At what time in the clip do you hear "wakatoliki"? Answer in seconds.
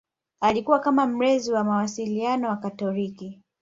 2.49-3.41